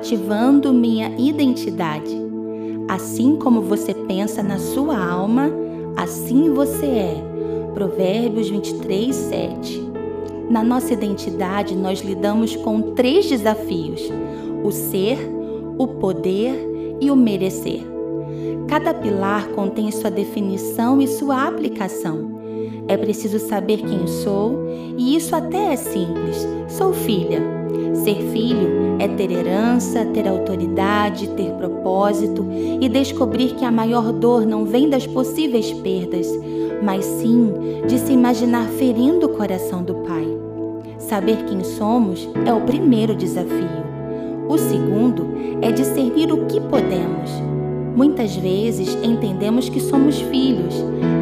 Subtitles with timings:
[0.00, 2.10] ativando minha identidade.
[2.88, 5.50] Assim como você pensa na sua alma,
[5.94, 7.24] assim você é.
[7.74, 9.90] Provérbios 23, 7.
[10.48, 14.00] Na nossa identidade, nós lidamos com três desafios:
[14.64, 15.18] o ser,
[15.78, 17.82] o poder e o merecer.
[18.68, 22.40] Cada pilar contém sua definição e sua aplicação.
[22.88, 26.48] É preciso saber quem sou, e isso até é simples.
[26.68, 27.59] Sou filha.
[27.94, 32.46] Ser filho é ter herança, ter autoridade, ter propósito
[32.80, 36.26] e descobrir que a maior dor não vem das possíveis perdas,
[36.82, 37.52] mas sim
[37.86, 40.26] de se imaginar ferindo o coração do Pai.
[40.98, 43.80] Saber quem somos é o primeiro desafio.
[44.48, 45.26] O segundo
[45.62, 47.30] é discernir o que podemos.
[47.94, 50.74] Muitas vezes entendemos que somos filhos,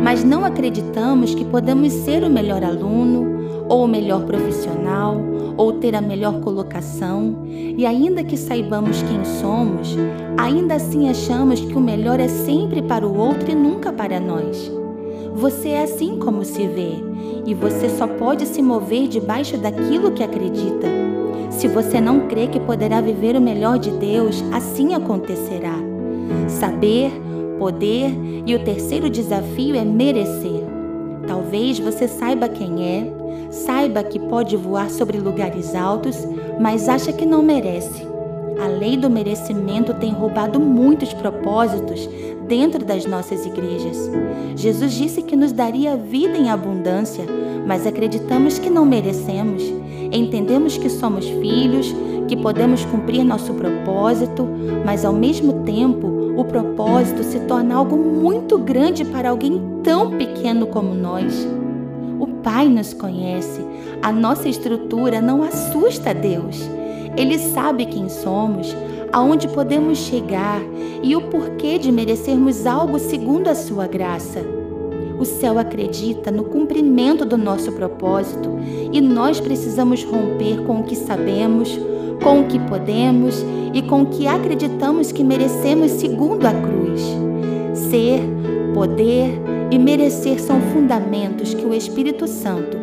[0.03, 3.38] mas não acreditamos que podemos ser o melhor aluno,
[3.69, 5.17] ou o melhor profissional,
[5.57, 9.97] ou ter a melhor colocação, e ainda que saibamos quem somos,
[10.37, 14.71] ainda assim achamos que o melhor é sempre para o outro e nunca para nós.
[15.35, 16.93] Você é assim como se vê,
[17.45, 20.87] e você só pode se mover debaixo daquilo que acredita.
[21.51, 25.75] Se você não crê que poderá viver o melhor de Deus, assim acontecerá.
[26.47, 27.11] Saber,
[27.59, 28.13] poder
[28.47, 30.78] e o terceiro desafio é merecer.
[31.29, 33.13] Talvez você saiba quem é,
[33.51, 36.27] saiba que pode voar sobre lugares altos,
[36.59, 38.09] mas acha que não merece.
[38.59, 42.09] A lei do merecimento tem roubado muitos propósitos
[42.49, 44.11] dentro das nossas igrejas.
[44.57, 47.25] Jesus disse que nos daria vida em abundância,
[47.67, 49.63] mas acreditamos que não merecemos.
[50.11, 51.95] Entendemos que somos filhos,
[52.27, 54.49] que podemos cumprir nosso propósito,
[54.85, 60.69] mas ao mesmo tempo o propósito se torna algo muito grande para alguém tão pequeno
[60.69, 61.35] como nós.
[62.21, 63.61] O Pai nos conhece,
[64.01, 66.61] a nossa estrutura não assusta Deus.
[67.17, 68.73] Ele sabe quem somos,
[69.13, 70.63] aonde podemos chegar
[71.03, 74.39] e o porquê de merecermos algo segundo a sua graça.
[75.19, 78.61] O céu acredita no cumprimento do nosso propósito
[78.93, 81.77] e nós precisamos romper com o que sabemos,
[82.23, 87.03] com o que podemos e com o que acreditamos que merecemos segundo a cruz.
[87.75, 88.21] Ser,
[88.75, 89.31] poder
[89.71, 92.77] e merecer são fundamentos que o Espírito Santo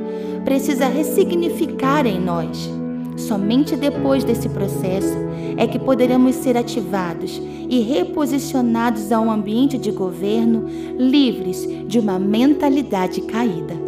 [0.43, 2.69] precisa ressignificar em nós.
[3.17, 5.17] Somente depois desse processo
[5.57, 10.65] é que poderemos ser ativados e reposicionados a um ambiente de governo
[10.97, 13.84] livres de uma mentalidade caída.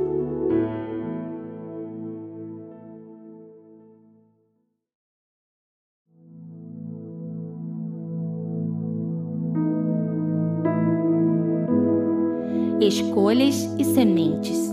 [12.79, 14.71] Escolhas e sementes.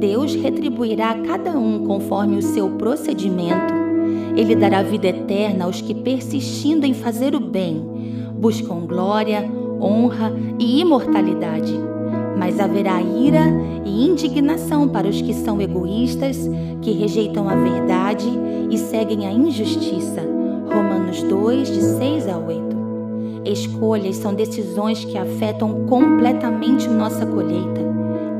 [0.00, 3.72] Deus retribuirá a cada um conforme o seu procedimento.
[4.36, 7.80] Ele dará vida eterna aos que, persistindo em fazer o bem,
[8.34, 9.48] buscam glória,
[9.80, 11.72] honra e imortalidade.
[12.36, 13.44] Mas haverá ira
[13.84, 16.36] e indignação para os que são egoístas,
[16.80, 18.28] que rejeitam a verdade
[18.68, 20.22] e seguem a injustiça.
[20.66, 22.71] Romanos 2, de 6 a 8.
[23.44, 27.92] Escolhas são decisões que afetam completamente nossa colheita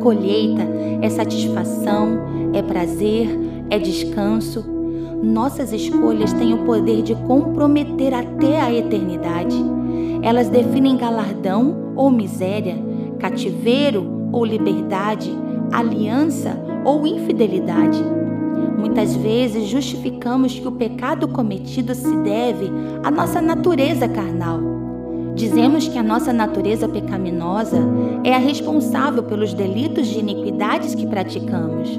[0.03, 0.63] colheita
[1.01, 3.29] é satisfação, é prazer,
[3.71, 4.65] é descanso.
[5.23, 9.57] Nossas escolhas têm o poder de comprometer até a eternidade.
[10.23, 12.77] Elas definem galardão ou miséria,
[13.21, 15.31] cativeiro ou liberdade,
[15.73, 18.03] aliança ou infidelidade.
[18.77, 22.69] Muitas vezes justificamos que o pecado cometido se deve
[23.05, 24.73] à nossa natureza carnal
[25.35, 27.79] Dizemos que a nossa natureza pecaminosa
[28.23, 31.99] é a responsável pelos delitos de iniquidades que praticamos.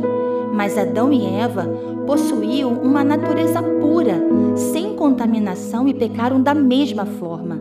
[0.54, 1.66] Mas Adão e Eva
[2.06, 4.22] possuíam uma natureza pura,
[4.56, 7.60] sem contaminação e pecaram da mesma forma.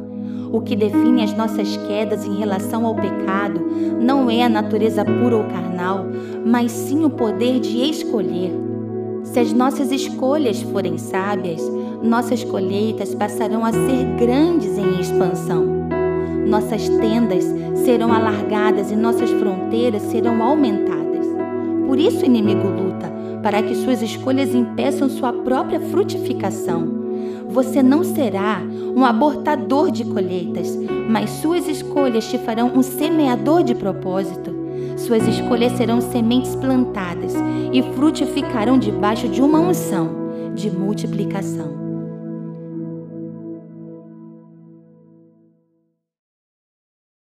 [0.53, 3.61] O que define as nossas quedas em relação ao pecado
[4.01, 6.05] não é a natureza pura ou carnal,
[6.45, 8.53] mas sim o poder de escolher.
[9.33, 11.63] Se as nossas escolhas forem sábias,
[12.03, 15.65] nossas colheitas passarão a ser grandes em expansão.
[16.47, 17.43] Nossas tendas
[17.83, 21.27] serão alargadas e nossas fronteiras serão aumentadas.
[21.87, 23.11] Por isso o inimigo luta,
[23.43, 26.87] para que suas escolhas impeçam sua própria frutificação.
[27.49, 28.61] Você não será
[28.95, 30.79] um abortador de colheitas,
[31.09, 34.52] mas suas escolhas te farão um semeador de propósito.
[34.97, 37.35] Suas escolhas serão sementes plantadas
[37.73, 41.82] e frutificarão debaixo de uma unção de multiplicação.